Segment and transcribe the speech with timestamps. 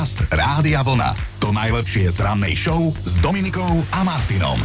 [0.00, 1.12] Podcast Rádia Vlna.
[1.44, 4.56] To najlepšie z rannej show s Dominikou a Martinom.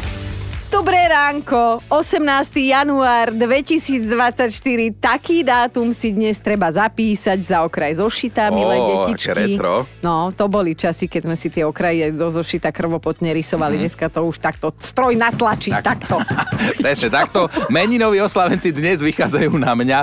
[0.71, 2.23] Dobré ránko, 18.
[2.63, 9.35] január 2024, taký dátum si dnes treba zapísať za okraj zošita, milé Ó, detičky.
[9.35, 9.83] aké retro.
[9.99, 13.75] No, to boli časy, keď sme si tie okraje do zošita krvopotne rysovali.
[13.75, 15.75] Dneska to už takto stroj natlačí.
[15.75, 15.83] Tak.
[15.83, 16.15] takto.
[16.79, 17.52] Presne takto.
[17.67, 19.99] Meninoví oslavenci dnes vychádzajú na mňa.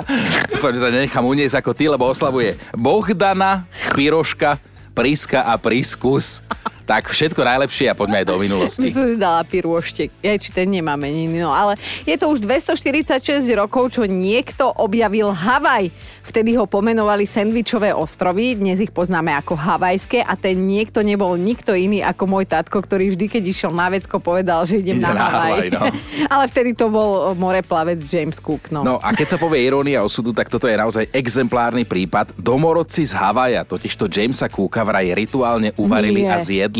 [0.61, 3.65] Sa nenechám uniesť ako ty, lebo oslavuje Bohdana,
[3.97, 6.41] Piroška, Priska a Priskus.
[6.83, 8.87] Tak všetko najlepšie a poďme aj do minulosti.
[8.91, 10.11] som dala pirôštek.
[10.19, 11.39] Ja, či ten nemá meniny.
[11.39, 15.91] No ale je to už 246 rokov, čo niekto objavil Havaj.
[16.23, 21.75] Vtedy ho pomenovali sendvičové ostrovy, dnes ich poznáme ako havajské a ten niekto nebol nikto
[21.75, 25.11] iný ako môj tatko, ktorý vždy, keď išiel na vecko, povedal, že idem Ide na,
[25.11, 25.51] na Havaj.
[25.51, 25.81] Havaj, no.
[26.33, 28.71] ale vtedy to bol moreplavec James Cook.
[28.71, 28.87] No.
[28.87, 32.31] No a keď sa povie irónia osudu, tak toto je naozaj exemplárny prípad.
[32.39, 36.33] Domorodci z Havaja, totižto Jamesa Cooka vraj rituálne uvarili Nie.
[36.33, 36.72] a zjedli.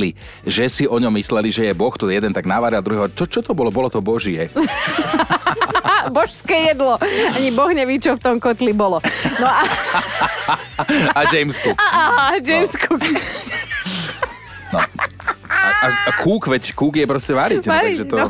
[0.48, 3.30] Že si o ňom mysleli, že je boh, to jeden tak navaril, a druhého, čo,
[3.30, 3.70] čo to bolo?
[3.70, 4.50] Bolo to božie.
[5.84, 6.98] A, božské jedlo.
[7.36, 8.98] Ani boh neví, čo v tom kotli bolo.
[9.38, 9.62] No a,
[11.18, 11.78] A James Cook.
[11.78, 13.04] a James Cook.
[14.74, 14.80] No.
[15.50, 17.64] A, a, a Cook, veď Cook je proste variť.
[17.66, 18.16] No, Variť, takže to...
[18.18, 18.30] no.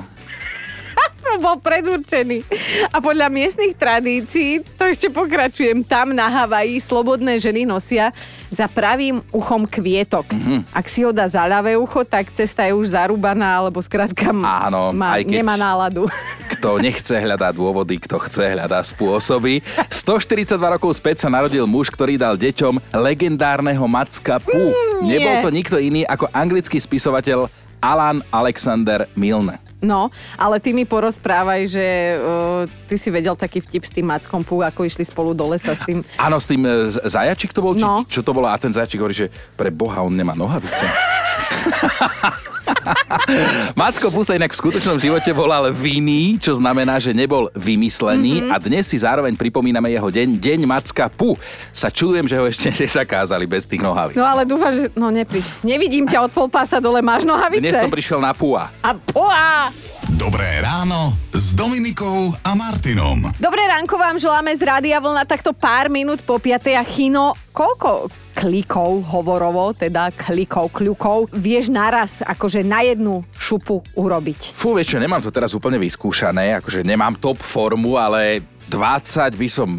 [1.44, 2.46] bol predurčený.
[2.94, 8.14] A podľa miestnych tradícií, to ešte pokračujem, tam na Havaji slobodné ženy nosia
[8.54, 10.30] za pravým uchom kvietok.
[10.30, 10.38] Mhm.
[10.38, 10.59] Mm-hmm.
[10.70, 14.94] Ak si ho dá za ľavé ucho, tak cesta je už zarúbaná, alebo skrátka Áno,
[14.94, 16.06] má, aj keď- nemá náladu.
[16.54, 19.59] Kto nechce hľadá dôvody, kto chce hľadá spôsoby.
[19.92, 24.56] 142 rokov späť sa narodil muž, ktorý dal deťom legendárneho Macka Pu.
[24.56, 24.72] Mm,
[25.04, 25.20] nie.
[25.20, 27.52] Nebol to nikto iný ako anglický spisovateľ
[27.84, 29.59] Alan Alexander Milne.
[29.84, 34.40] No, ale ty mi porozprávaj, že uh, ty si vedel taký vtip s tým Mackom
[34.40, 36.00] Pú, ako išli spolu do lesa s tým...
[36.25, 37.75] Áno, s tým e, z- zajačik to bol?
[37.75, 38.08] Či, No.
[38.08, 38.48] Čo to bolo?
[38.48, 40.88] A ten zajačik hovorí, že pre Boha on nemá nohavice.
[43.80, 48.53] Macko Pú sa inak v skutočnom živote volal Vinný, čo znamená, že nebol vymyslený mm-hmm.
[48.53, 51.35] a dnes si zároveň pripomíname jeho deň, Deň Macka Pú.
[51.72, 54.18] Sa čudujem, že ho ešte nezakázali bez tých nohavíc.
[54.19, 54.91] No ale dúfam, že...
[54.94, 55.40] No nepri...
[55.63, 57.63] Nevidím ťa od polpása dole, máš nohavice?
[57.63, 58.72] Dnes som prišiel na Púa.
[58.84, 59.72] A poá!
[60.13, 63.34] Dobré ráno s Dominikou a Martinom.
[63.41, 66.79] Dobré ránko vám želáme z Rádia Vlna takto pár minút po 5.
[66.79, 67.34] a Chino.
[67.50, 74.58] Koľko klikov hovorovo, teda klikov, kľukov, vieš naraz akože na jednu šupu urobiť?
[74.58, 79.48] Fú, vieš čo, nemám to teraz úplne vyskúšané, akože nemám top formu, ale 20 by
[79.48, 79.70] som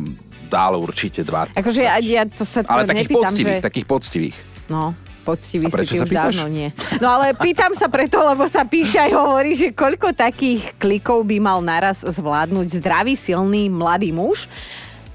[0.46, 1.58] dal určite 20.
[1.58, 3.66] Akože ja, ja to sa to ale takých nepýtam, poctivých, že...
[3.66, 4.36] takých poctivých.
[4.70, 4.94] No,
[5.26, 6.36] poctivý si ty už pýtaš?
[6.36, 6.68] dávno nie.
[7.00, 11.40] No ale pýtam sa preto, lebo sa píše aj hovorí, že koľko takých klikov by
[11.40, 14.46] mal naraz zvládnuť zdravý, silný, mladý muž.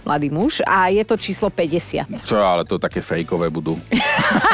[0.09, 2.25] Mladý muž a je to číslo 50.
[2.25, 3.77] Čo, ale to také fejkové budú.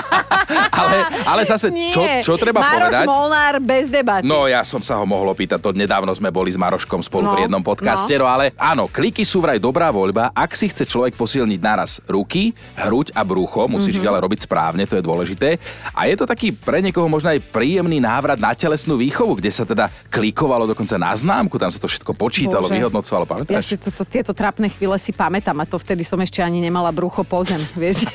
[0.71, 3.05] ale, ale zase, čo, čo treba Mároš povedať?
[3.05, 4.25] Molnár bez debaty.
[4.25, 7.31] No ja som sa ho mohol opýtať, to nedávno sme boli s Maroškom spolu No,
[7.31, 8.27] pri jednom podcaste, no.
[8.27, 13.13] ale áno, kliky sú vraj dobrá voľba, ak si chce človek posilniť naraz ruky, hruď
[13.13, 14.01] a brucho, musíš Mhm.
[14.01, 15.55] ich ale robiť správne, to je dôležité.
[15.91, 19.63] A je to taký pre niekoho možno aj príjemný návrat na telesnú výchovu, kde sa
[19.63, 22.75] teda klikovalo dokonca na známku, tam sa to všetko počítalo, Bože.
[22.75, 23.63] vyhodnocovalo, Ja pamätáš?
[23.63, 27.22] si toto, tieto trapné chvíle si pamätám a to vtedy som ešte ani nemala brucho
[27.22, 28.09] po zem, vieš.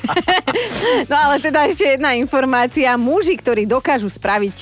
[1.06, 2.98] no ale teda ešte jedna informácia.
[2.98, 4.54] Muži, ktorí dokážu spraviť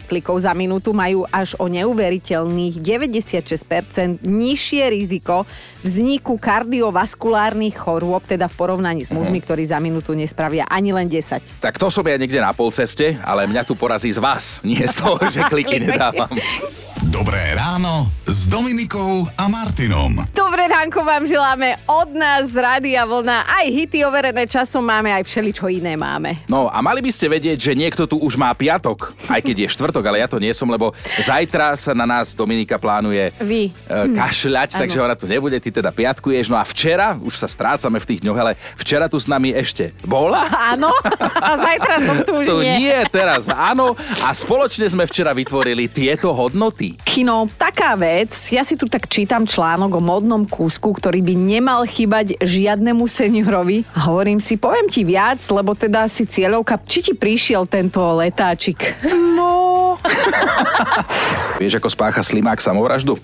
[0.00, 5.44] 40 klikov za minútu, majú až o neuveriteľných 96% nižšie riziko
[5.84, 11.60] vzniku kardiovaskulárnych chorôb, teda v porovnaní s mužmi, ktorí za minútu nespravia ani len 10.
[11.60, 14.94] Tak to som ja niekde na polceste, ale mňa tu porazí z vás, nie z
[14.96, 16.32] toho, že kliky nedávam.
[16.98, 20.18] Dobré ráno s Dominikou a Martinom.
[20.34, 23.46] Dobré ránko vám želáme od nás z Rádia Vlna.
[23.46, 26.42] Aj hity overené časom máme, aj všeličo iné máme.
[26.50, 29.68] No a mali by ste vedieť, že niekto tu už má piatok, aj keď je
[29.70, 30.90] štvrtok, ale ja to nie som, lebo
[31.22, 33.70] zajtra sa na nás Dominika plánuje Vy.
[33.70, 34.80] e, kašľať, Áno.
[34.82, 36.50] takže ona tu nebude, ty teda piatkuješ.
[36.50, 39.94] No a včera, už sa strácame v tých dňoch, ale včera tu s nami ešte
[40.02, 40.50] bola.
[40.74, 40.90] Áno,
[41.38, 42.90] a zajtra som tu už Tu nie.
[42.90, 43.94] nie, teraz áno.
[44.26, 46.87] A spoločne sme včera vytvorili tieto hodnoty.
[47.02, 51.84] Kino, taká vec, ja si tu tak čítam článok o modnom kúsku, ktorý by nemal
[51.84, 53.84] chýbať žiadnemu seniorovi.
[53.92, 59.02] A hovorím si, poviem ti viac, lebo teda si cieľovka, či ti prišiel tento letáčik?
[59.36, 59.78] No,
[61.60, 63.18] Vieš, ako spácha slimák samovraždu?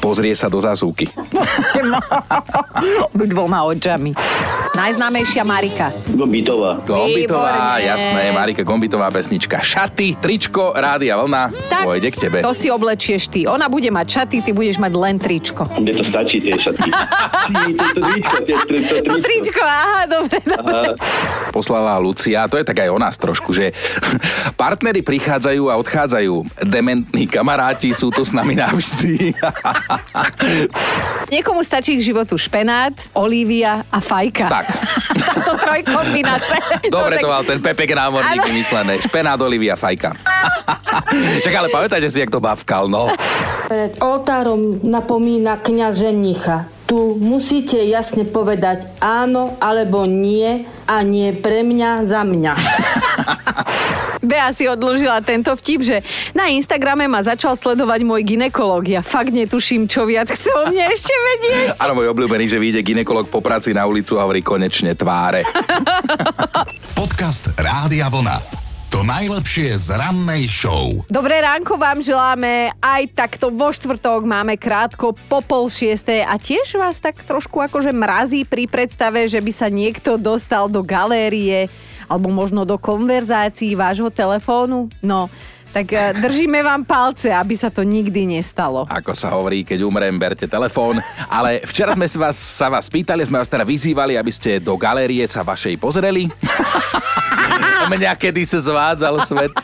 [0.00, 1.08] Pozrie sa do zásuvky.
[3.18, 4.12] byť dvoma očami.
[4.76, 5.88] Najznámejšia Marika.
[6.06, 6.76] Gombitová.
[6.84, 9.56] Gombitová, jasné, Marika Gombitová pesnička.
[9.58, 11.48] Šaty, tričko, rádia vlna,
[11.80, 12.38] pôjde k tebe.
[12.44, 13.48] to si oblečieš ty.
[13.48, 15.64] Ona bude mať šaty, ty budeš mať len tričko.
[15.74, 16.90] Mne to stačí, tie šatky.
[16.92, 19.24] Ty, to, to tričko, tie, to, to To tričko.
[19.24, 20.74] tričko, aha, dobre, dobre.
[21.48, 23.72] Poslala Lucia, to je tak aj o nás trošku, že
[24.60, 26.34] partnery prichádzajú a odchádzajú.
[26.62, 29.32] Dementní kamaráti sú tu s nami navždy.
[31.32, 34.46] Niekomu stačí k životu špenát, olívia a fajka.
[34.46, 34.65] tak,
[35.26, 36.58] Táto trojkombinácia.
[36.90, 39.00] dobre to mal ten Pepek námorník vymyslené.
[39.00, 40.12] Špenát, Olivia, fajka.
[41.44, 43.10] Čak, ale pamätajte si, jak to bavkal, no.
[43.66, 46.70] Pred oltárom napomína kňaz ženicha.
[46.86, 52.54] Tu musíte jasne povedať áno alebo nie a nie pre mňa za mňa.
[54.26, 55.96] Bea si odložila tento vtip, že
[56.34, 58.82] na Instagrame ma začal sledovať môj ginekolog.
[58.84, 61.78] Ja fakt netuším, čo viac chce o mne ešte vedieť.
[61.78, 65.46] Áno, môj obľúbený, že vyjde ginekolog po práci na ulicu a hovorí konečne tváre.
[66.98, 68.66] Podcast Rádia Vlna.
[68.96, 71.04] To najlepšie z rannej show.
[71.12, 72.72] Dobré ránko vám želáme.
[72.80, 77.92] Aj takto vo štvrtok máme krátko po pol šiestej a tiež vás tak trošku akože
[77.92, 81.68] mrazí pri predstave, že by sa niekto dostal do galérie
[82.06, 84.90] alebo možno do konverzácií vášho telefónu.
[85.02, 85.30] No,
[85.76, 88.88] tak eh, držíme vám palce, aby sa to nikdy nestalo.
[88.88, 91.04] Ako sa hovorí, keď umrem, berte telefón.
[91.28, 94.72] Ale včera sme sa vás, sa vás pýtali, sme vás teda vyzývali, aby ste do
[94.80, 96.32] galérie sa vašej pozreli.
[97.86, 99.54] Mňa kedy sa zvádzal svet.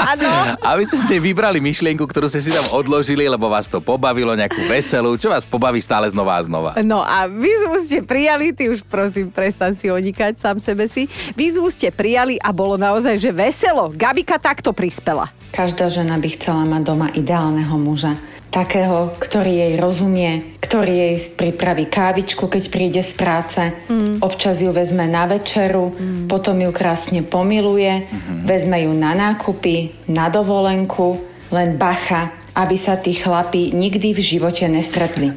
[0.00, 0.28] Áno.
[0.64, 4.64] Aby ste si vybrali myšlienku, ktorú ste si tam odložili, lebo vás to pobavilo, nejakú
[4.64, 6.70] veselú, čo vás pobaví stále znova a znova.
[6.80, 11.10] No a výzvu ste prijali, ty už prosím, prestan si onikať sám sebe si.
[11.36, 13.92] Výzvu ste prijali a bolo naozaj, že veselo.
[13.92, 15.28] Gabika takto prispela.
[15.50, 18.29] Každá žena by chcela mať doma ideálneho muža.
[18.50, 24.22] Takého, ktorý jej rozumie, ktorý jej pripraví kávičku, keď príde z práce, mm.
[24.22, 26.26] občas ju vezme na večeru, mm.
[26.26, 28.38] potom ju krásne pomiluje, mm-hmm.
[28.46, 34.66] vezme ju na nákupy, na dovolenku, len bacha, aby sa tí chlapi nikdy v živote
[34.66, 35.32] nestretli.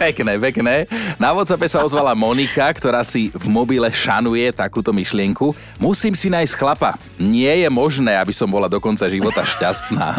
[0.00, 0.74] Pekné, pekné.
[1.20, 5.52] Na WhatsAppe sa ozvala Monika, ktorá si v mobile šanuje takúto myšlienku.
[5.76, 6.96] Musím si nájsť chlapa.
[7.20, 10.08] Nie je možné, aby som bola do konca života šťastná.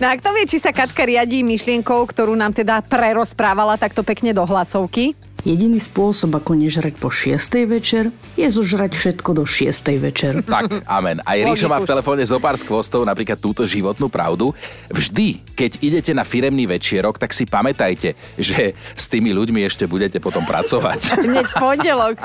[0.00, 4.34] No a kto vie, či sa Katka riadí myšlienkou, ktorú nám teda prerozprávala takto pekne
[4.34, 5.14] do hlasovky?
[5.42, 7.66] Jediný spôsob, ako nežrať po 6.
[7.66, 9.74] večer, je zožrať všetko do 6.
[9.98, 10.38] večer.
[10.46, 11.18] Tak, amen.
[11.26, 14.54] Aj Ríšo má v telefóne zo pár skvostov, napríklad túto životnú pravdu.
[14.86, 20.22] Vždy, keď idete na firemný večierok, tak si pamätajte, že s tými ľuďmi ešte budete
[20.22, 21.18] potom pracovať.
[21.26, 22.22] Hneď pondelok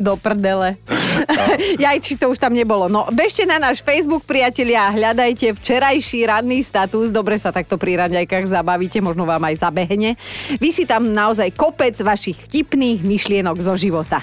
[0.00, 0.80] do prdele.
[1.84, 2.86] Jaj, či to už tam nebolo.
[2.86, 7.08] No, bežte na náš Facebook, priatelia, a hľadajte včerajší ranný status.
[7.10, 10.14] Dobre sa takto pri raňajkách zabavíte, možno vám aj zabehne.
[10.60, 14.20] Vy si tam naozaj kopec vašich vtipných myšlienok zo života.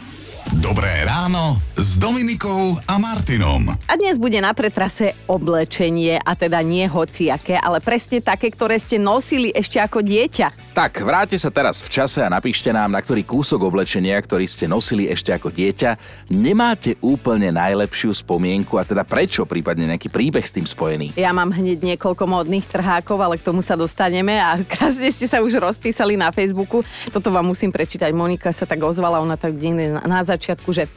[0.62, 3.74] Dobré ráno s Dominikou a Martinom.
[3.90, 9.02] A dnes bude na pretrase oblečenie, a teda nie hociaké, ale presne také, ktoré ste
[9.02, 10.78] nosili ešte ako dieťa.
[10.78, 14.70] Tak, vráte sa teraz v čase a napíšte nám, na ktorý kúsok oblečenia, ktorý ste
[14.70, 15.98] nosili ešte ako dieťa,
[16.30, 21.18] nemáte úplne najlepšiu spomienku a teda prečo, prípadne nejaký príbeh s tým spojený.
[21.18, 25.42] Ja mám hneď niekoľko módnych trhákov, ale k tomu sa dostaneme a krásne ste sa
[25.42, 26.86] už rozpísali na Facebooku.
[27.10, 28.14] Toto vám musím prečítať.
[28.14, 30.92] Monika sa tak ozvala, ona tak na, na začiatku, že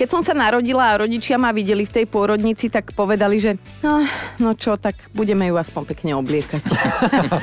[0.00, 4.00] keď som sa narodila a rodičia ma videli v tej pôrodnici, tak povedali, že no,
[4.40, 6.64] no čo, tak budeme ju aspoň pekne obliekať.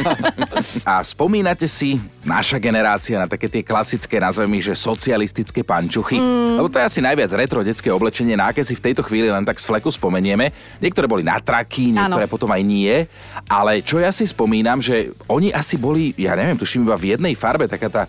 [0.90, 6.18] A spomínate si, naša generácia, na také tie klasické, nazveme že socialistické pančuchy?
[6.18, 6.58] Mm.
[6.58, 9.46] Lebo to je asi najviac retro detské oblečenie, na aké si v tejto chvíli len
[9.46, 10.50] tak z fleku spomenieme.
[10.82, 12.34] Niektoré boli na traky, niektoré Áno.
[12.34, 13.06] potom aj nie.
[13.46, 17.38] Ale čo ja si spomínam, že oni asi boli, ja neviem, tuším iba v jednej
[17.38, 18.04] farbe, taká tá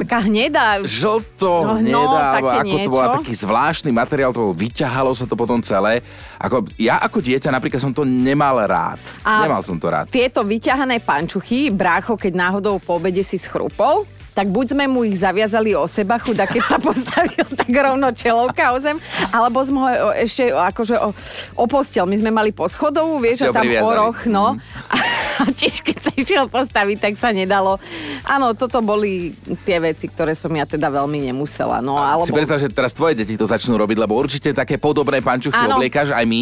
[0.00, 0.80] Taká hnedá.
[0.80, 3.16] žlto, No, no, hnedá, také ako to bola niečo.
[3.20, 6.00] taký zvláštny materiál, to bolo, vyťahalo sa to potom celé.
[6.36, 8.96] Ako, ja ako dieťa napríklad som to nemal rád.
[9.20, 10.08] A- Nemal som to rád.
[10.08, 15.18] Tieto vyťahané pančuchy, brácho, keď náhodou po obede si schrupol, tak buď sme mu ich
[15.18, 18.96] zaviazali o seba, chuda, keď sa postavil tak rovno čelovka o zem,
[19.28, 21.10] alebo sme ho ešte akože o,
[21.54, 22.06] o postel.
[22.06, 23.90] My sme mali poschodovú, vieš, a tam priviazali.
[23.90, 24.54] oroch, no.
[25.40, 27.80] A tiež keď sa išiel postaviť, tak sa nedalo.
[28.28, 29.32] Áno, toto boli
[29.64, 31.80] tie veci, ktoré som ja teda veľmi nemusela.
[31.80, 32.28] No, alebo...
[32.28, 35.80] Si predstav, že teraz tvoje deti to začnú robiť, lebo určite také podobné pančuchy Áno.
[35.80, 36.40] obliekáš aj my.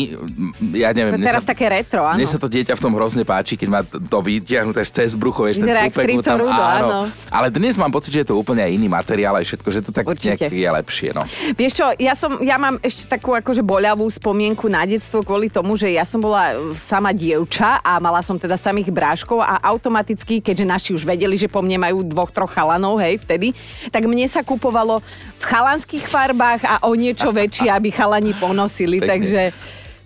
[0.75, 1.15] Ja neviem.
[1.15, 2.19] mne Teraz sa, také retro, áno.
[2.19, 5.63] Mne sa to dieťa v tom hrozne páči, keď má to vytiahnuté cez brucho, vieš,
[5.63, 6.99] ten strico Rudo, áno.
[7.31, 10.05] Ale dnes mám pocit, že je to úplne iný materiál aj všetko, že to tak
[10.07, 10.51] Určite.
[10.51, 11.15] je lepšie.
[11.15, 11.23] No.
[11.55, 15.79] Vieš čo, ja, som, ja mám ešte takú akože boľavú spomienku na detstvo kvôli tomu,
[15.79, 20.41] že ja som bola sama dievča a mala som teda samých mojich bráškov a automaticky,
[20.41, 23.53] keďže naši už vedeli, že po mne majú dvoch, troch chalanov, hej, vtedy,
[23.93, 25.05] tak mne sa kupovalo
[25.37, 29.13] v chalanských farbách a o niečo väčšie, aby chalani ponosili, Pekne.
[29.13, 29.43] takže...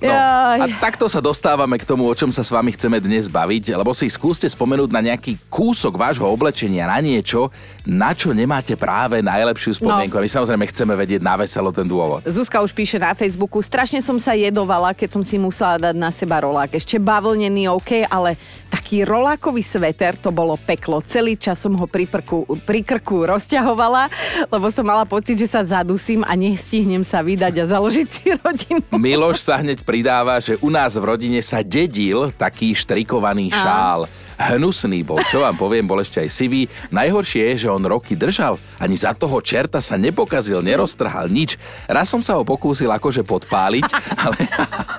[0.03, 3.79] No, a takto sa dostávame k tomu, o čom sa s vami chceme dnes baviť,
[3.79, 7.55] lebo si skúste spomenúť na nejaký kúsok vášho oblečenia, na niečo,
[7.87, 10.19] na čo nemáte práve najlepšiu spomienku.
[10.19, 10.21] No.
[10.21, 12.27] A my samozrejme chceme vedieť na veselo ten dôvod.
[12.27, 16.11] Zuzka už píše na Facebooku, strašne som sa jedovala, keď som si musela dať na
[16.11, 16.75] seba rolák.
[16.75, 18.35] Ešte bavlnený OK, ale
[18.73, 21.05] taký rolákový sveter, to bolo peklo.
[21.05, 24.09] Celý čas som ho pri, prku, pri krku rozťahovala,
[24.49, 28.81] lebo som mala pocit, že sa zadusím a nestihnem sa vydať a založiť si rodinu.
[28.97, 34.09] Miloš sa hneď pridáva, že u nás v rodine sa dedil taký štrikovaný šál.
[34.41, 36.65] Hnusný bol, čo vám poviem, bol ešte aj sivý.
[36.89, 38.57] Najhoršie je, že on roky držal.
[38.81, 41.61] Ani za toho čerta sa nepokazil, neroztrhal nič.
[41.85, 43.85] Raz som sa ho pokúsil akože podpáliť,
[44.25, 44.41] ale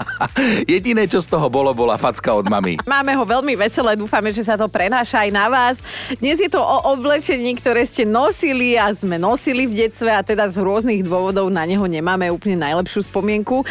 [0.78, 2.78] jediné, čo z toho bolo, bola facka od mami.
[2.86, 5.82] Máme ho veľmi veselé, dúfame, že sa to prenáša aj na vás.
[6.22, 10.46] Dnes je to o oblečení, ktoré ste nosili a sme nosili v detstve a teda
[10.54, 13.66] z rôznych dôvodov na neho nemáme úplne najlepšiu spomienku.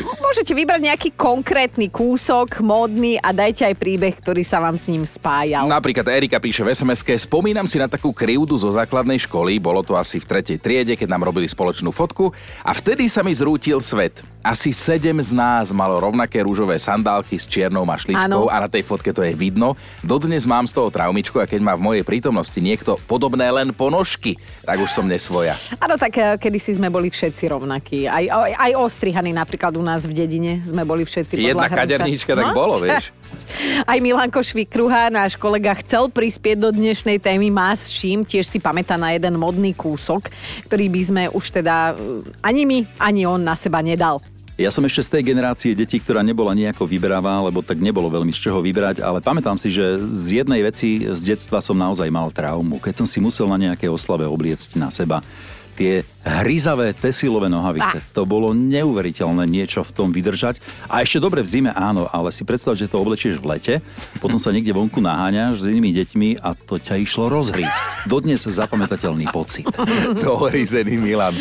[0.00, 5.04] Môžete vybrať nejaký konkrétny kúsok, módny a dajte aj príbeh, ktorý sa vám s ním
[5.04, 5.68] spájal.
[5.68, 9.92] Napríklad Erika píše v sms spomínam si na takú krivdu zo základnej školy, bolo to
[9.92, 12.32] asi v tretej triede, keď nám robili spoločnú fotku
[12.64, 14.24] a vtedy sa mi zrútil svet.
[14.40, 18.50] Asi sedem z nás malo rovnaké rúžové sandálky s čiernou mašličkou Áno.
[18.50, 19.76] a na tej fotke to je vidno.
[20.00, 24.40] Dodnes mám z toho traumičku a keď má v mojej prítomnosti niekto podobné len ponožky,
[24.64, 25.54] tak už som nesvoja.
[25.76, 28.08] Áno, tak eh, kedysi sme boli všetci rovnakí.
[28.08, 31.78] Aj, aj, aj ostrihaní napríklad u nás v dedine sme boli všetci podľa Jedna hrnca.
[31.84, 33.12] kaderníčka tak bolo, vieš.
[33.90, 38.56] Aj Milanko Švikruha, náš kolega, chcel prispieť do dnešnej témy Má s čím, tiež si
[38.56, 40.32] pamätá na jeden modný kúsok,
[40.64, 44.24] ktorý by sme už teda eh, ani my, ani on na seba nedal.
[44.60, 48.36] Ja som ešte z tej generácie detí, ktorá nebola nejako vyberavá, lebo tak nebolo veľmi
[48.36, 52.28] z čoho vybrať, ale pamätám si, že z jednej veci z detstva som naozaj mal
[52.28, 52.76] traumu.
[52.76, 55.24] Keď som si musel na nejaké oslave obliecť na seba
[55.72, 57.98] tie hryzavé tesilové nohavice.
[57.98, 58.06] Ah.
[58.14, 60.62] To bolo neuveriteľné niečo v tom vydržať.
[60.86, 63.74] A ešte dobre v zime áno, ale si predstav, že to oblečieš v lete,
[64.22, 68.06] potom sa niekde vonku naháňaš s inými deťmi a to ťa išlo rozhrísť.
[68.06, 69.66] Dodnes zapamätateľný pocit.
[70.24, 71.34] Dohryzený Milan.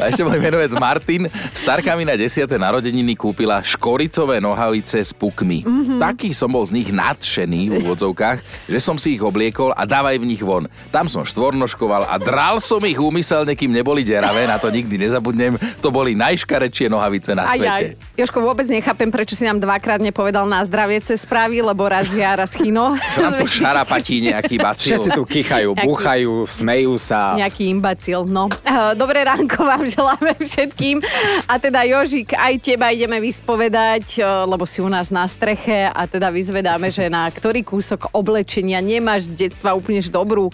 [0.00, 1.28] A ešte môj menovec Martin.
[1.52, 2.48] Starka mi na 10.
[2.48, 5.64] narodeniny kúpila škoricové nohavice s pukmi.
[5.64, 5.98] Mm-hmm.
[6.00, 10.16] Taký som bol z nich nadšený v úvodzovkách, že som si ich obliekol a dávaj
[10.16, 10.66] v nich von.
[10.88, 15.58] Tam som štvornoškoval a dral som ich úmyselne, kým neboli deravé, na to nikdy nezabudnem.
[15.82, 17.66] To boli najškarečšie nohavice na Aj, svete.
[17.66, 17.82] aj.
[18.14, 22.38] Joško, vôbec nechápem, prečo si nám dvakrát nepovedal na zdravie cez správy, lebo raz ja,
[22.38, 22.94] raz chino.
[22.94, 24.94] Čo nám to šarapatí nejaký bacil?
[24.94, 27.34] Všetci tu kýchajú, Nejaký- búchajú, smejú sa.
[27.34, 28.46] Nejaký imbacil, no.
[28.62, 31.02] Eh, Dobré ránko vám želáme všetkým.
[31.50, 36.06] A teda Jožik, aj teba ideme vyspovedať, eh, lebo si u nás na streche a
[36.06, 40.52] teda vyzvedáme, že na ktorý kúsok oblečenia nemáš z detstva úplne dobrú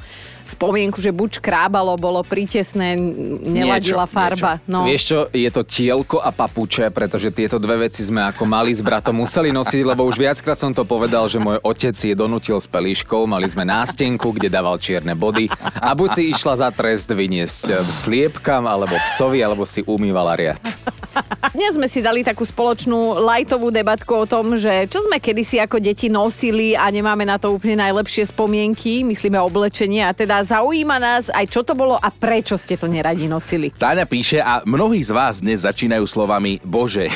[0.49, 2.97] spomienku, že buď škrábalo, bolo prítesné,
[3.45, 4.53] neladila Niečo, farba.
[4.65, 4.89] No.
[4.89, 8.81] Vieš čo, je to tielko a papuče, pretože tieto dve veci sme ako mali s
[8.81, 12.67] bratom museli nosiť, lebo už viackrát som to povedal, že môj otec je donutil s
[12.67, 17.85] pelíškou, mali sme nástenku, kde dával čierne body a buď si išla za trest vyniesť
[17.89, 20.61] sliepkam, alebo psovi, alebo si umývala riad.
[21.51, 25.83] Dnes sme si dali takú spoločnú lajtovú debatku o tom, že čo sme kedysi ako
[25.83, 31.31] deti nosili a nemáme na to úplne najlepšie spomienky, myslíme oblečenie a teda zaujíma nás
[31.33, 33.71] aj čo to bolo a prečo ste to neradi nosili.
[33.75, 37.09] Táňa píše a mnohí z vás dnes začínajú slovami Bože.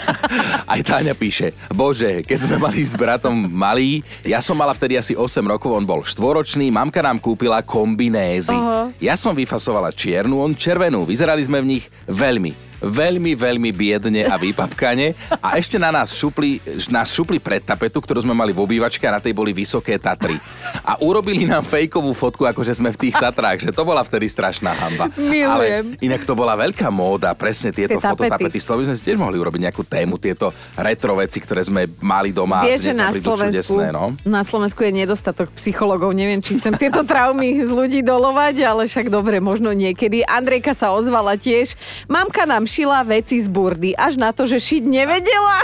[0.72, 5.12] Aj Táňa píše, Bože, keď sme mali s bratom malý, ja som mala vtedy asi
[5.14, 8.54] 8 rokov, on bol štvoročný, mamka nám kúpila kombinézy.
[8.56, 8.90] Aha.
[8.98, 11.04] Ja som vyfasovala čiernu, on červenú.
[11.04, 16.60] Vyzerali sme v nich veľmi, veľmi, veľmi biedne a vypapkane a ešte na nás šupli,
[16.92, 20.36] nás šupli pred tapetu, ktorú sme mali v obývačke a na tej boli vysoké Tatry.
[20.84, 24.76] A urobili nám fejkovú fotku, akože sme v tých Tatrách, že to bola vtedy strašná
[24.76, 25.08] hamba.
[25.16, 25.48] Milujem.
[25.48, 25.66] Ale
[26.04, 28.28] inak to bola veľká móda, presne tieto Tie tapety.
[28.28, 28.58] fototapety.
[28.74, 32.66] By sme si tiež mohli urobiť nejakú tému, tieto retro veci, ktoré sme mali doma.
[32.66, 34.12] Vieš, že na Slovensku, čudesné, no.
[34.26, 36.10] na Slovensku je nedostatok psychologov.
[36.12, 40.26] Neviem, či chcem tieto traumy z ľudí dolovať, ale však dobre, možno niekedy.
[40.26, 41.78] Andrejka sa ozvala tiež.
[42.10, 45.58] Mamka nám šila veci z burdy, až na to, že šiť nevedela.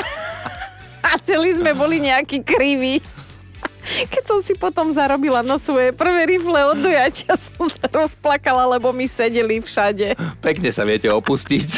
[1.11, 3.03] A celí sme boli nejakí kriví.
[4.07, 8.95] Keď som si potom zarobila no svoje prvé rifle od dojatia, som sa rozplakala, lebo
[8.95, 10.15] mi sedeli všade.
[10.39, 11.69] Pekne sa viete opustiť.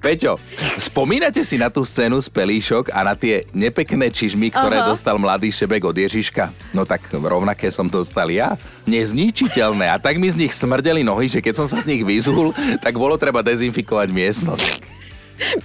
[0.00, 0.38] Peťo,
[0.80, 4.88] spomínate si na tú scénu z pelíšok a na tie nepekné čižmy, ktoré Aha.
[4.92, 6.52] dostal mladý šebek od Ježiška?
[6.72, 8.54] No tak rovnaké som dostal ja.
[8.86, 9.90] Nezničiteľné.
[9.92, 12.54] A tak mi z nich smrdeli nohy, že keď som sa z nich vyzul,
[12.84, 14.96] tak bolo treba dezinfikovať miestnosť.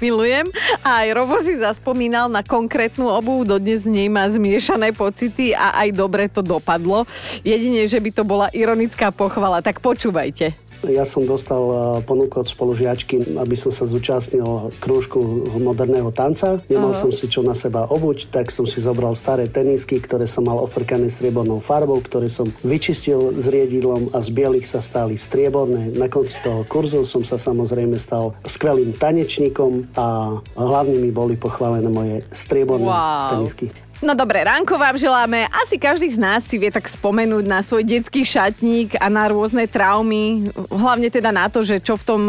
[0.04, 0.52] Milujem.
[0.84, 5.80] A aj Robo si zaspomínal na konkrétnu obu, dodnes z nej má zmiešané pocity a
[5.86, 7.08] aj dobre to dopadlo.
[7.42, 10.71] Jedine, že by to bola ironická pochvala, tak počúvajte.
[10.82, 15.22] Ja som dostal eh, ponuku od spolužiačky, aby som sa zúčastnil krúžku
[15.62, 16.58] moderného tanca.
[16.66, 17.02] Nemal Aha.
[17.02, 20.58] som si čo na seba obuť, tak som si zobral staré tenisky, ktoré som mal
[20.58, 25.94] ofrkané striebornou farbou, ktoré som vyčistil s riedidlom a z bielých sa stali strieborné.
[25.94, 31.90] Na konci toho kurzu som sa samozrejme stal skvelým tanečníkom a hlavne mi boli pochválené
[31.90, 33.38] moje strieborné Wow.
[33.38, 33.91] tenisky.
[34.02, 35.46] No dobre, ránko vám želáme.
[35.62, 39.70] Asi každý z nás si vie tak spomenúť na svoj detský šatník a na rôzne
[39.70, 40.50] traumy.
[40.74, 42.22] Hlavne teda na to, že čo v tom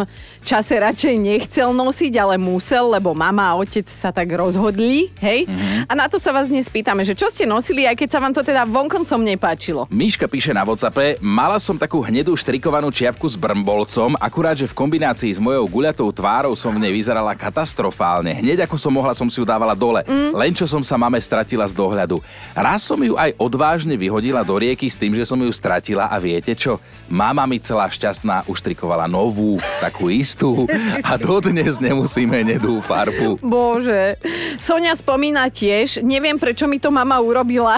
[0.45, 5.49] čase radšej nechcel nosiť, ale musel, lebo mama a otec sa tak rozhodli, hej?
[5.49, 5.89] Mhm.
[5.89, 8.37] A na to sa vás dnes pýtame, že čo ste nosili, aj keď sa vám
[8.37, 9.89] to teda vonkoncom nepáčilo.
[9.89, 14.77] Míška píše na WhatsAppe, mala som takú hnedú štrikovanú čiapku s brmbolcom, akurát, že v
[14.77, 18.37] kombinácii s mojou guľatou tvárou som v nej vyzerala katastrofálne.
[18.37, 20.05] Hneď ako som mohla, som si ju dávala dole.
[20.05, 20.37] Mm.
[20.37, 22.21] Len čo som sa mame stratila z dohľadu.
[22.53, 26.17] Raz som ju aj odvážne vyhodila do rieky s tým, že som ju stratila a
[26.23, 26.79] viete čo?
[27.11, 30.65] Mama mi celá šťastná uštrikovala novú, takú istú
[31.05, 33.43] a dodnes nemusíme hnedú farbu.
[33.43, 34.17] Bože.
[34.57, 37.77] Sonia spomína tiež, neviem prečo mi to mama urobila,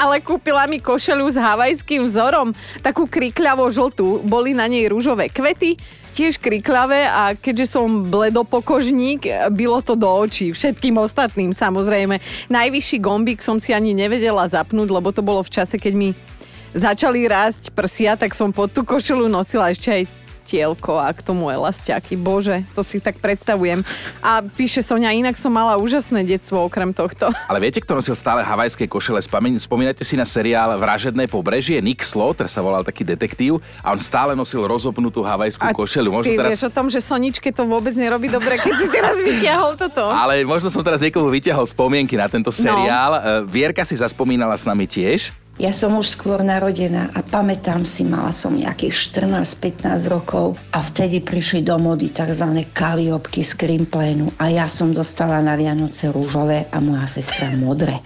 [0.00, 4.24] ale kúpila mi košelu s havajským vzorom, takú krikľavo žltú.
[4.24, 5.76] Boli na nej rúžové kvety,
[6.16, 10.56] tiež krikľavé a keďže som bledopokožník, bylo to do očí.
[10.56, 12.16] Všetkým ostatným samozrejme.
[12.48, 16.08] Najvyšší gombík som si ani nevedela zapnúť, lebo to bolo v čase, keď mi
[16.72, 20.02] začali rásť prsia, tak som pod tú košelu nosila ešte aj
[20.50, 22.18] tielko a k tomu elastiaky.
[22.18, 23.86] Bože, to si tak predstavujem.
[24.18, 27.30] A píše Sonia, inak som mala úžasné detstvo okrem tohto.
[27.50, 29.22] Ale viete, kto nosil stále havajské košele?
[29.22, 31.78] Spomínate si na seriál Vražedné pobrežie?
[31.78, 36.10] Nick Slaughter sa volal taký detektív a on stále nosil rozopnutú havajskú košelu.
[36.10, 36.50] Možno Ty teraz...
[36.58, 40.10] vieš o tom, že Soničke to vôbec nerobí dobre, keď si teraz vyťahol toto.
[40.26, 43.12] Ale možno som teraz niekomu vyťahol spomienky na tento seriál.
[43.14, 43.20] No.
[43.46, 45.30] Vierka si zaspomínala s nami tiež.
[45.60, 51.20] Ja som už skôr narodená a pamätám si, mala som nejakých 14-15 rokov a vtedy
[51.20, 52.64] prišli do mody tzv.
[52.72, 58.00] kaliopky z krimplénu a ja som dostala na Vianoce rúžové a moja sestra modré,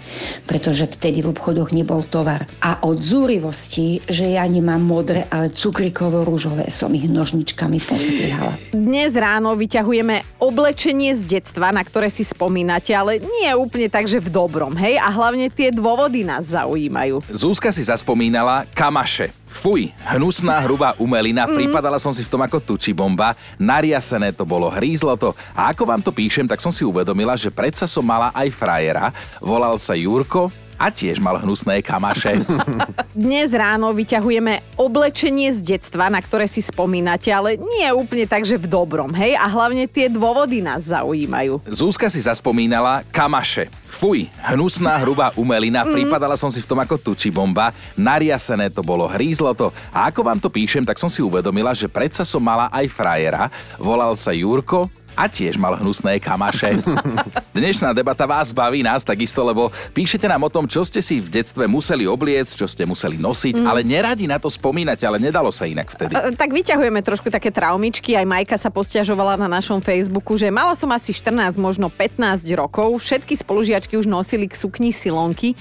[0.50, 2.42] pretože vtedy v obchodoch nebol tovar.
[2.58, 8.58] A od zúrivosti, že ja nemám modré, ale cukrikovo-rúžové, som ich nožničkami postrihala.
[8.74, 14.18] Dnes ráno vyťahujeme oblečenie z detstva, na ktoré si spomínate, ale nie úplne tak, že
[14.18, 14.98] v dobrom, hej?
[14.98, 17.22] A hlavne tie dôvody nás zaujímajú.
[17.44, 19.28] Zúska si zaspomínala kamaše.
[19.44, 21.52] Fuj, hnusná, hrubá umelina, mm.
[21.52, 25.36] pripadala som si v tom ako tuči bomba, nariasené to bolo, hrízlo to.
[25.52, 29.12] A ako vám to píšem, tak som si uvedomila, že predsa som mala aj frajera,
[29.44, 30.48] volal sa Jurko
[30.84, 32.44] a tiež mal hnusné kamaše.
[33.16, 38.60] Dnes ráno vyťahujeme oblečenie z detstva, na ktoré si spomínate, ale nie úplne tak, že
[38.60, 39.32] v dobrom, hej?
[39.32, 41.64] A hlavne tie dôvody nás zaujímajú.
[41.72, 43.72] Zúska si zaspomínala kamaše.
[43.88, 45.94] Fuj, hnusná, hrubá umelina, mm.
[45.96, 49.72] pripadala som si v tom ako tuči bomba, nariasené to bolo, hrízlo to.
[49.88, 53.48] A ako vám to píšem, tak som si uvedomila, že predsa som mala aj frajera,
[53.80, 56.82] volal sa Jurko a tiež mal hnusné kamaše.
[57.56, 61.30] Dnešná debata vás baví, nás takisto, lebo píšete nám o tom, čo ste si v
[61.30, 63.66] detstve museli obliecť, čo ste museli nosiť, mm.
[63.66, 66.12] ale neradi na to spomínate, ale nedalo sa inak vtedy.
[66.18, 68.18] A, Tak vyťahujeme trošku také traumičky.
[68.18, 72.98] Aj Majka sa posťažovala na našom Facebooku, že mala som asi 14, možno 15 rokov.
[72.98, 75.54] Všetky spolužiačky už nosili k sukni silonky.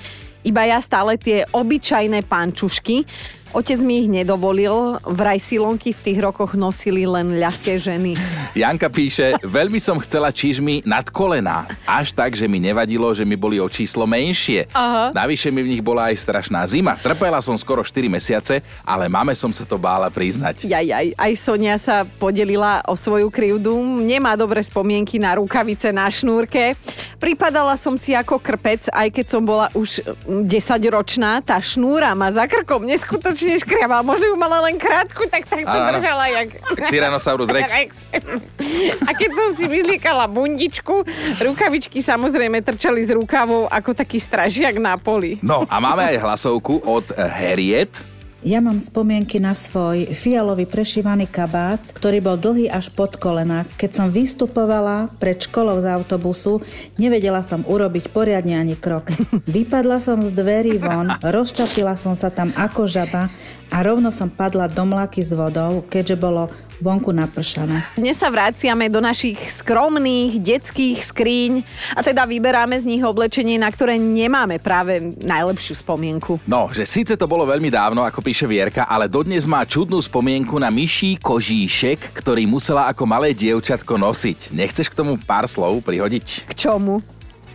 [0.44, 3.08] Iba ja stále tie obyčajné pančušky.
[3.54, 8.18] Otec mi ich nedovolil, vraj silonky v tých rokoch nosili len ľahké ženy.
[8.58, 11.70] Janka píše, veľmi som chcela čižmy nad kolená.
[11.86, 14.66] Až tak, že mi nevadilo, že mi boli o číslo menšie.
[14.74, 15.14] Aha.
[15.14, 16.98] Navyše mi v nich bola aj strašná zima.
[16.98, 20.66] Trpela som skoro 4 mesiace, ale mame som sa to bála priznať.
[20.66, 23.78] Jaj, aj, aj Sonia sa podelila o svoju krivdu.
[24.02, 26.74] Nemá dobré spomienky na rukavice na šnúrke.
[27.22, 30.50] Pripadala som si ako krpec, aj keď som bola už 10
[30.90, 31.38] ročná.
[31.46, 34.00] Tá šnúra ma za krkom neskutočne škriava.
[34.06, 35.90] Možno ju mala len krátku, tak tak to Áno.
[35.92, 36.48] držala jak...
[36.88, 38.08] Tyrannosaurus Rex.
[39.08, 41.04] A keď som si vyzliekala bundičku,
[41.44, 45.38] rukavičky samozrejme trčali z rukavou ako taký stražiak na poli.
[45.44, 48.13] No a máme aj hlasovku od Harriet.
[48.44, 53.64] Ja mám spomienky na svoj fialový prešívaný kabát, ktorý bol dlhý až pod kolena.
[53.80, 56.60] Keď som vystupovala pred školou z autobusu,
[57.00, 59.16] nevedela som urobiť poriadne ani krok.
[59.48, 63.32] Vypadla som z dverí von, rozčapila som sa tam ako žaba
[63.74, 66.46] a rovno som padla do mlaky s vodou, keďže bolo
[66.78, 67.82] vonku napršané.
[67.98, 71.66] Dnes sa vraciame do našich skromných detských skríň
[71.98, 76.38] a teda vyberáme z nich oblečenie, na ktoré nemáme práve najlepšiu spomienku.
[76.46, 80.60] No, že síce to bolo veľmi dávno, ako píše Vierka, ale dodnes má čudnú spomienku
[80.62, 84.54] na myší kožíšek, ktorý musela ako malé dievčatko nosiť.
[84.54, 86.46] Nechceš k tomu pár slov prihodiť?
[86.46, 87.02] K čomu?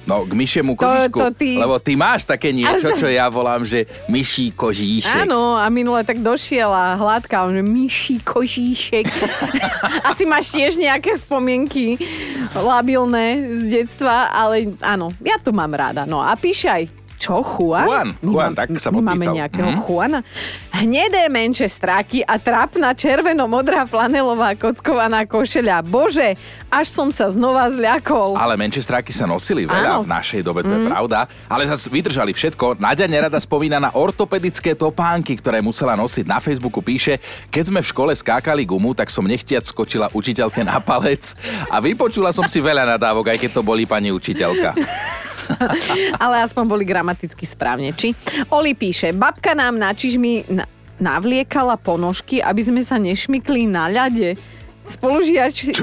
[0.09, 1.21] No, k myšiemu kožíšku.
[1.21, 5.29] to ty- Lebo ty máš také niečo, čo ja volám, že myší kožíšek.
[5.29, 9.05] Áno, a minule tak došiel a hladkal, že myší kožíšek.
[10.09, 12.01] Asi máš tiež nejaké spomienky
[12.55, 16.03] labilné z detstva, ale áno, ja to mám rada.
[16.03, 16.83] No a píše aj
[17.19, 17.85] čo, Juan?
[17.85, 19.35] Juan, My Juan, mám- tak sa My máme podpísal.
[19.37, 19.81] nejakého Mhm.
[19.83, 20.19] Juana.
[20.71, 25.83] Hnedé menšie stráky a trapná červeno-modrá flanelová kockovaná košeľa.
[25.83, 28.35] Bože, až som sa znova zľakol.
[28.35, 30.03] Ale menšie stráky sa nosili veľa Áno.
[30.03, 30.89] v našej dobe, to je Mm.
[30.89, 31.19] pravda.
[31.45, 32.79] Ale zase vydržali všetko.
[32.79, 36.25] Nadia nerada spomína na ortopedické topánky, ktoré musela nosiť.
[36.25, 40.79] Na Facebooku píše, keď sme v škole skákali gumu, tak som nechtiac skočila učiteľke na
[40.79, 41.35] palec
[41.67, 44.79] a vypočula som si veľa nadávok, aj keď to boli pani učiteľka.
[46.23, 47.93] Ale aspoň boli gramaticky správne.
[47.95, 48.13] Či?
[48.53, 54.35] Oli píše, babka nám na čižmi na- navliekala ponožky, aby sme sa nešmykli na ľade.
[54.89, 55.77] Spolužiači,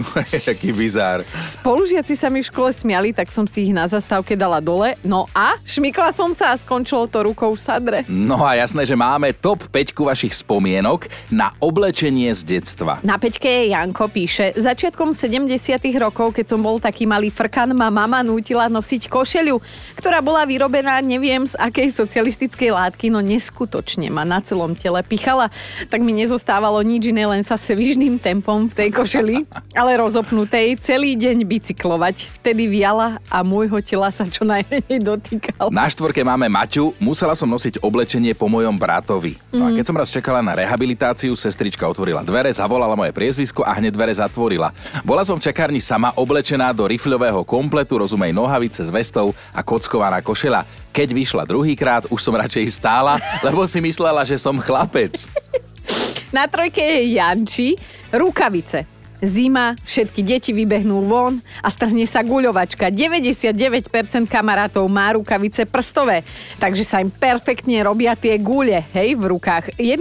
[0.50, 1.22] Taký bizár.
[1.46, 4.98] spolužiaci sa mi v škole smiali, tak som si ich na zastávke dala dole.
[5.06, 8.00] No a šmykla som sa a skončilo to rukou v sadre.
[8.10, 12.98] No a jasné, že máme top 5 vašich spomienok na oblečenie z detstva.
[13.06, 15.54] Na peťke je Janko píše, začiatkom 70
[16.02, 19.62] rokov, keď som bol taký malý frkan, ma mama nútila nosiť košeľu,
[20.02, 25.54] ktorá bola vyrobená neviem z akej socialistickej látky, no neskutočne ma na celom tele pichala.
[25.94, 29.44] Tak mi nezostávalo nič iné, len sa svižným tempom v tej košeli,
[29.76, 32.32] ale rozopnutej, celý deň bicyklovať.
[32.40, 35.68] Vtedy viala a môjho tela sa čo najmenej dotýkal.
[35.68, 39.36] Na štvorke máme Maťu, musela som nosiť oblečenie po mojom bratovi.
[39.52, 39.76] No a Mhm.
[39.76, 44.16] keď som raz čakala na rehabilitáciu, sestrička otvorila dvere, zavolala moje priezvisko a hneď dvere
[44.16, 44.72] zatvorila.
[45.04, 50.24] Bola som v čakárni sama oblečená do rifľového kompletu, rozumej nohavice s vestou a kockovaná
[50.24, 50.64] košela.
[50.96, 55.12] Keď vyšla druhýkrát, už som radšej stála, lebo si myslela, že som chlapec.
[56.36, 57.80] Na trojke je Janči,
[58.12, 58.84] rukavice.
[59.24, 62.92] Zima, všetky deti vybehnú von a strhne sa guľovačka.
[62.92, 63.56] 99%
[64.28, 66.28] kamarátov má rukavice prstové,
[66.60, 69.80] takže sa im perfektne robia tie gule, hej, v rukách.
[69.80, 69.96] 1%,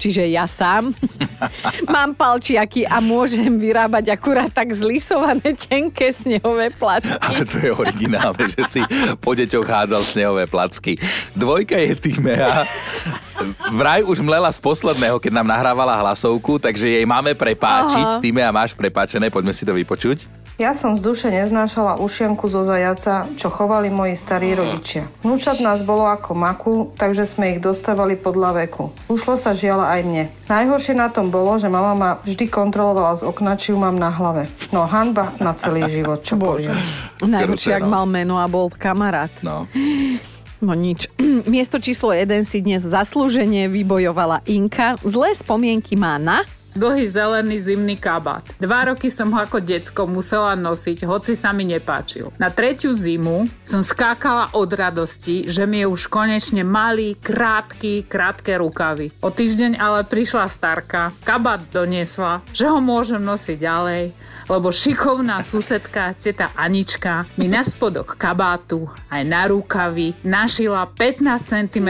[0.00, 0.96] čiže ja sám,
[1.92, 7.20] mám palčiaky a môžem vyrábať akurát tak zlisované tenké snehové placky.
[7.28, 8.80] Ale to je originálne, že si
[9.20, 10.96] po deťoch hádzal snehové placky.
[11.36, 12.64] Dvojka je Timea.
[13.72, 18.06] Vraj už mlela z posledného, keď nám nahrávala hlasovku, takže jej máme prepáčiť.
[18.16, 18.20] Aha.
[18.20, 20.40] Timea, máš prepáčené, poďme si to vypočuť.
[20.60, 25.08] Ja som z duše neznášala ušienku zo zajaca, čo chovali moji starí rodičia.
[25.24, 28.92] Vnúčat nás bolo ako maku, takže sme ich dostávali podľa veku.
[29.08, 30.24] Ušlo sa žiaľ aj mne.
[30.52, 34.12] Najhoršie na tom bolo, že mama ma vždy kontrolovala z okna, či ju mám na
[34.12, 34.52] hlave.
[34.68, 36.76] No hanba na celý život, čo poviem.
[37.24, 37.92] Najhoršie, ak no.
[37.96, 39.32] mal meno a bol kamarát.
[39.40, 39.64] No.
[40.60, 41.08] No nič.
[41.48, 45.00] Miesto číslo 1 si dnes zaslúžene vybojovala Inka.
[45.00, 46.44] Zlé spomienky má na...
[46.70, 48.46] Dlhý zelený zimný kabát.
[48.62, 52.30] Dva roky som ho ako decko musela nosiť, hoci sa mi nepáčil.
[52.38, 58.54] Na tretiu zimu som skákala od radosti, že mi je už konečne malý, krátky, krátke
[58.54, 59.10] rukavy.
[59.18, 64.14] O týždeň ale prišla starka, kabát doniesla, že ho môžem nosiť ďalej,
[64.50, 71.88] lebo šikovná susedka, teta Anička, mi na spodok kabátu aj na rukavy našila 15 cm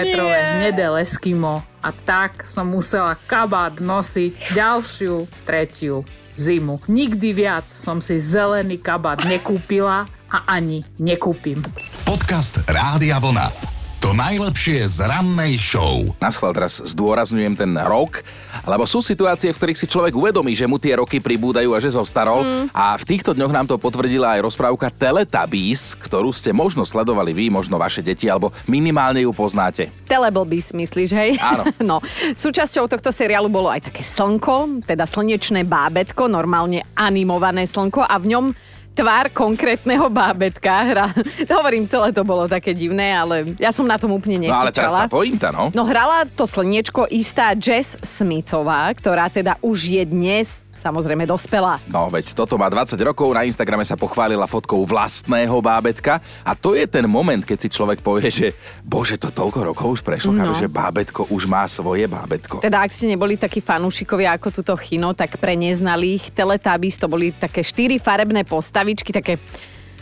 [0.60, 6.04] hnedé leskimo a tak som musela kabát nosiť ďalšiu, tretiu
[6.36, 6.84] zimu.
[6.84, 11.64] Nikdy viac som si zelený kabát nekúpila a ani nekúpim.
[12.04, 13.79] Podcast Rádia Vlna.
[14.00, 16.16] To najlepšie z rannej show.
[16.24, 18.24] Na schvál teraz zdôrazňujem ten rok,
[18.64, 21.92] lebo sú situácie, v ktorých si človek uvedomí, že mu tie roky pribúdajú a že
[21.92, 22.40] zostarol.
[22.40, 22.72] Mm.
[22.72, 27.52] A v týchto dňoch nám to potvrdila aj rozprávka Teletubbies, ktorú ste možno sledovali vy,
[27.52, 29.92] možno vaše deti, alebo minimálne ju poznáte.
[30.08, 31.30] Teleblbys, myslíš, hej?
[31.36, 31.68] Áno.
[31.90, 31.98] No,
[32.38, 38.32] súčasťou tohto seriálu bolo aj také slnko, teda slnečné bábetko, normálne animované slnko a v
[38.32, 38.44] ňom
[39.00, 40.72] tvár konkrétneho bábetka.
[40.84, 41.06] Hra.
[41.56, 44.92] Hovorím, celé to bolo také divné, ale ja som na tom úplne No ale teraz
[44.92, 45.72] tá pointa, no.
[45.72, 51.76] No hrala to slniečko istá Jess Smithová, ktorá teda už je dnes samozrejme dospelá.
[51.86, 56.72] No veď toto má 20 rokov, na Instagrame sa pochválila fotkou vlastného bábetka a to
[56.72, 60.56] je ten moment, keď si človek povie, že bože, to toľko rokov už prešlo, No.
[60.56, 62.64] že bábetko už má svoje bábetko.
[62.64, 67.28] Teda ak ste neboli takí fanúšikovia ako túto chino, tak pre neznalých Teletubbies to boli
[67.30, 69.36] také štyri farebné postavičky, také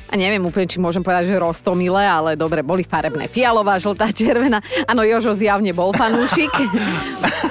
[0.09, 3.29] a neviem úplne, či môžem povedať, že roztomile, ale dobre, boli farebné.
[3.29, 4.65] Fialová, žltá, červená.
[4.89, 6.51] Áno, Jožo zjavne bol fanúšik.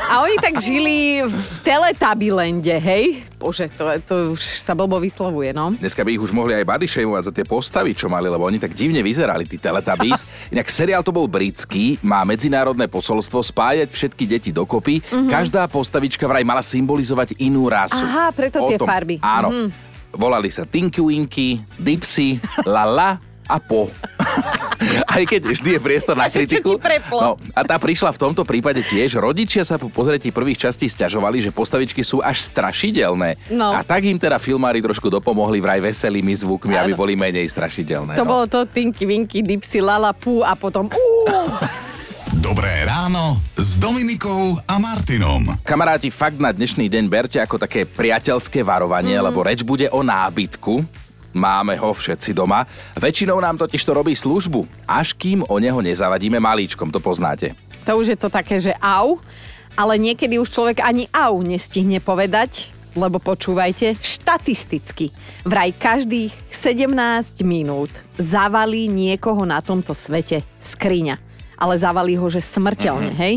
[0.09, 3.21] A oni tak žili v teletabilende, hej?
[3.37, 5.77] Bože, to, to už sa blbo vyslovuje, no.
[5.77, 8.57] Dneska by ich už mohli aj body shameovať za tie postavy, čo mali, lebo oni
[8.57, 10.25] tak divne vyzerali, tí Teletubbies.
[10.53, 15.05] Inak seriál to bol britský, má medzinárodné posolstvo spájať všetky deti dokopy.
[15.05, 15.29] Mhm.
[15.29, 18.01] Každá postavička vraj mala symbolizovať inú rasu.
[18.01, 19.21] Aha, preto O tie farby.
[19.21, 19.53] Áno.
[19.53, 19.86] Mhm.
[20.15, 23.87] Volali sa Tinky Winky, Dipsy, Lala a Po.
[25.17, 26.77] Aj keď vždy je priestor na kritiku.
[27.09, 29.17] No, a tá prišla v tomto prípade tiež.
[29.17, 33.39] Rodičia sa po pozretí prvých častí stiažovali, že postavičky sú až strašidelné.
[33.49, 33.73] No.
[33.73, 38.19] A tak im teda filmári trošku dopomohli vraj veselými zvukmi, aby boli menej strašidelné.
[38.19, 38.31] To no.
[38.37, 40.91] bolo to Tinky Winky, Dipsy, Lala, Pú a potom
[42.35, 45.47] Dobré ráno s Dominikou a Martinom.
[45.63, 49.31] Kamaráti, fakt na dnešný deň berte ako také priateľské varovanie, Mm.
[49.31, 50.83] lebo reč bude o nábytku.
[51.31, 52.67] Máme ho všetci doma.
[52.99, 57.55] Väčšinou nám totiž to robí službu, až kým o neho nezavadíme malíčkom, to poznáte.
[57.87, 59.23] To už je to také, že au,
[59.79, 65.13] ale niekedy už človek ani au nestihne povedať, lebo počúvajte, štatisticky
[65.45, 71.26] vraj každých 17 minút zavalí niekoho na tomto svete skriňa.
[71.57, 73.19] Ale zavalí ho, že smrteľne, Mhm.
[73.19, 73.33] hej?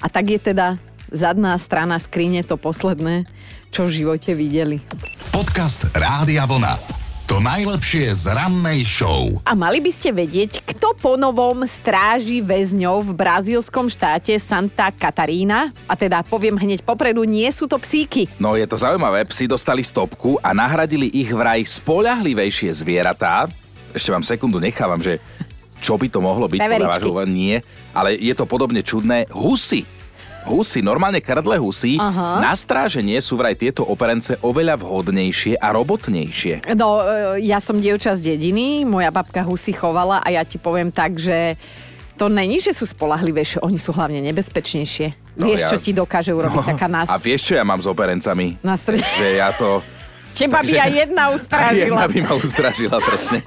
[0.00, 3.28] A tak je teda zadná strana skrine to posledné,
[3.68, 4.80] čo v živote videli.
[5.28, 6.96] Podcast Rádia Vlna.
[7.28, 9.28] To najlepšie z rannej show.
[9.44, 15.68] A mali by ste vedieť, kto po novom stráži väzňov v brazílskom štáte Santa Catarina?
[15.84, 18.32] A teda poviem hneď popredu, nie sú to psíky.
[18.40, 23.44] No je to zaujímavé, psi dostali stopku a nahradili ich vraj spoľahlivejšie zvieratá.
[23.92, 25.20] Ešte vám sekundu nechávam, že
[25.78, 27.58] čo by to mohlo byť podľa vášho nie,
[27.94, 29.26] ale je to podobne čudné.
[29.30, 29.86] Husy.
[30.48, 32.40] Husy, normálne kradle husy, Aha.
[32.40, 36.64] na stráženie sú vraj tieto operence oveľa vhodnejšie a robotnejšie.
[36.72, 40.88] No, e, ja som dievča z dediny, moja babka husy chovala a ja ti poviem
[40.88, 41.58] tak, že
[42.16, 45.36] to není, že sú spolahlivejšie, oni sú hlavne nebezpečnejšie.
[45.36, 47.06] No, Vieš, ja- čo ti dokáže urobiť taká nás...
[47.12, 48.56] A vieš, čo ja mám s operencami?
[48.64, 49.04] Na strede.
[49.04, 49.84] Že ja to...
[50.38, 51.98] Teba by aj jedna Jedna ustrážila.
[52.08, 53.38] by ma ustražila, presne.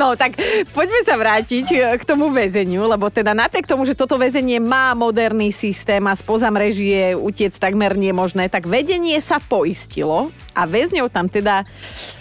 [0.00, 0.36] No tak
[0.72, 4.92] poďme sa vrátiť e, k tomu väzeniu, lebo teda napriek tomu, že toto väzenie má
[4.92, 11.06] moderný systém a spoza mreží je utiec takmer nemožné, tak vedenie sa poistilo a väzňov
[11.14, 11.62] tam teda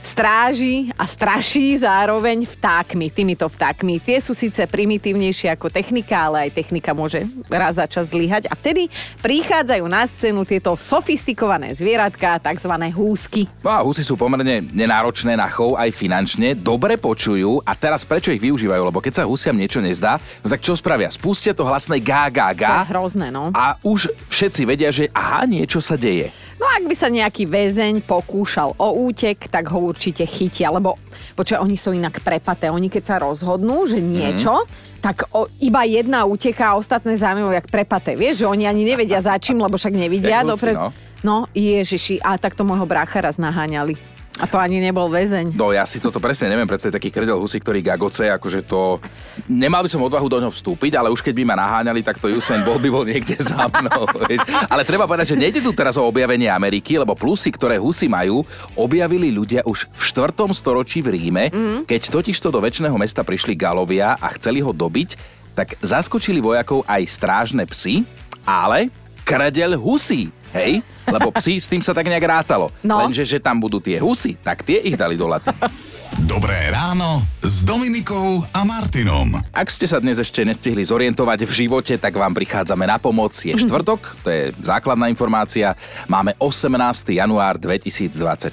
[0.05, 3.97] stráži a straší zároveň vtákmi, týmito vtákmi.
[3.97, 8.53] Tie sú síce primitívnejšie ako technika, ale aj technika môže raz za čas zlyhať a
[8.53, 8.93] vtedy
[9.25, 12.73] prichádzajú na scénu tieto sofistikované zvieratka, tzv.
[12.93, 13.49] húsky.
[13.65, 18.29] No a husy sú pomerne nenáročné na chov aj finančne, dobre počujú a teraz prečo
[18.29, 18.93] ich využívajú?
[18.93, 21.09] Lebo keď sa husiam niečo nezdá, no tak čo spravia?
[21.09, 23.49] Spustia to hlasné gá, gá, To gá je hrozné, no.
[23.51, 26.29] a už všetci vedia, že aha, niečo sa deje.
[26.57, 30.97] No ak by sa nejaký väzeň pokúšal o útek, tak ho určite chytia, lebo
[31.37, 32.73] počkaj, oni sú inak prepaté.
[32.73, 34.65] Oni keď sa rozhodnú, že niečo,
[34.97, 38.17] tak o, iba jedna uteká a ostatné zaujímajú jak prepaté.
[38.17, 40.41] Vieš, že oni ani nevedia za čím, lebo však nevidia.
[40.41, 40.73] Dopred...
[40.73, 40.89] no.
[41.21, 44.16] no, ježiši, a takto môjho brácha raz naháňali.
[44.37, 45.57] A to ani nebol väzeň.
[45.57, 49.01] No ja si toto presne neviem predstaviť, taký krdel husy, ktorý gagoce, akože to...
[49.49, 52.29] Nemal by som odvahu do ňoho vstúpiť, ale už keď by ma naháňali, tak to
[52.29, 54.05] Usain bol by bol niekde za mnou.
[54.29, 54.45] Vieš.
[54.69, 58.45] Ale treba povedať, že nejde tu teraz o objavenie Ameriky, lebo plusy, ktoré husy majú,
[58.77, 60.53] objavili ľudia už v 4.
[60.53, 61.45] storočí v Ríme,
[61.89, 67.01] keď totižto do väčšného mesta prišli Galovia a chceli ho dobiť, tak zaskočili vojakov aj
[67.09, 68.05] strážne psy,
[68.45, 68.93] ale
[69.25, 70.83] kradel husí, hej?
[71.07, 72.71] Lebo psi s tým sa tak nejak rátalo.
[72.83, 72.99] No.
[73.03, 75.51] Lenže, že tam budú tie husy, tak tie ich dali do laty.
[76.25, 79.37] Dobré ráno s Dominikou a Martinom.
[79.53, 83.37] Ak ste sa dnes ešte nestihli zorientovať v živote, tak vám prichádzame na pomoc.
[83.37, 85.77] Je štvrtok, to je základná informácia.
[86.09, 87.13] Máme 18.
[87.13, 88.49] január 2024.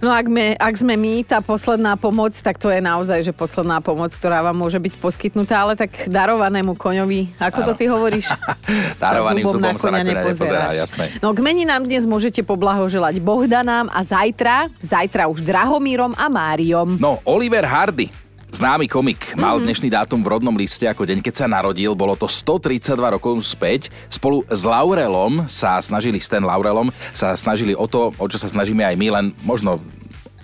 [0.00, 3.84] No ak, me, ak sme my tá posledná pomoc, tak to je naozaj, že posledná
[3.84, 7.78] pomoc, ktorá vám môže byť poskytnutá, ale tak darovanému koňovi, ako to Áno.
[7.78, 8.32] ty hovoríš?
[9.04, 11.12] Darovaným zubom zubom na sa na nepozerá, jasné.
[11.20, 17.01] No k meninám dnes môžete poblahoželať Bohdanám a zajtra, zajtra už Drahomírom a Máriom.
[17.02, 18.06] No, Oliver Hardy,
[18.54, 21.98] známy komik, mal dnešný dátum v rodnom liste ako deň, keď sa narodil.
[21.98, 23.90] Bolo to 132 rokov späť.
[24.06, 28.86] Spolu s Laurelom sa snažili, Stan Laurelom, sa snažili o to, o čo sa snažíme
[28.86, 29.82] aj my, len možno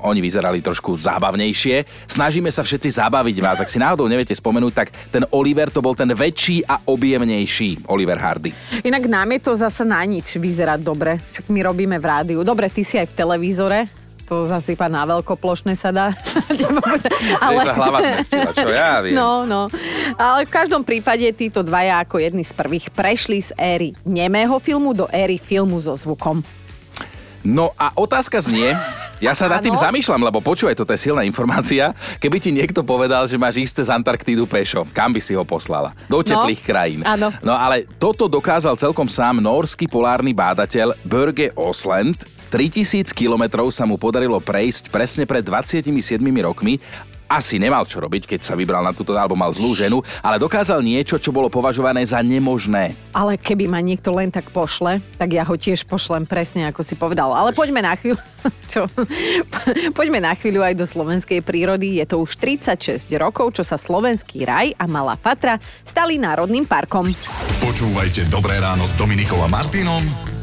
[0.03, 2.11] oni vyzerali trošku zábavnejšie.
[2.11, 3.63] Snažíme sa všetci zabaviť vás.
[3.63, 8.19] Ak si náhodou neviete spomenúť, tak ten Oliver to bol ten väčší a objemnejší Oliver
[8.19, 8.51] Hardy.
[8.83, 11.23] Inak nám je to zase na nič vyzerať dobre.
[11.23, 12.43] Však my robíme v rádiu.
[12.43, 13.98] Dobre, ty si aj v televízore.
[14.29, 16.13] To zase iba na veľkoplošné sa dá.
[17.45, 17.65] Ale...
[17.65, 19.17] sa hlava zmestila, čo ja viem.
[19.17, 19.73] No, no.
[20.21, 24.93] Ale v každom prípade títo dvaja ako jedni z prvých prešli z éry nemého filmu
[24.93, 26.45] do éry filmu so zvukom.
[27.41, 28.77] No a otázka znie,
[29.19, 31.97] ja sa nad tým zamýšľam, lebo počúvaj, toto je silná informácia.
[32.21, 35.97] Keby ti niekto povedal, že máš ísť cez Antarktídu pešo, kam by si ho poslala?
[36.07, 37.01] Do teplých krajín.
[37.03, 37.33] áno.
[37.41, 42.38] No ale toto dokázal celkom sám norský polárny bádateľ Börge Osland.
[42.49, 45.85] 3000 kilometrov sa mu podarilo prejsť presne pred 27
[46.43, 46.81] rokmi
[47.29, 50.81] asi nemal čo robiť, keď sa vybral na túto, alebo mal zlú ženu, ale dokázal
[50.81, 52.97] niečo, čo bolo považované za nemožné.
[53.13, 56.97] Ale keby ma niekto len tak pošle, tak ja ho tiež pošlem presne, ako si
[56.97, 57.37] povedal.
[57.37, 58.17] Ale poďme na chvíľu.
[58.73, 58.89] Čo?
[59.93, 62.01] Poďme na chvíľu aj do slovenskej prírody.
[62.01, 67.13] Je to už 36 rokov, čo sa slovenský raj a Malá Fatra stali národným parkom.
[67.61, 70.38] Počúvajte Dobré ráno s Dominikou a Martinom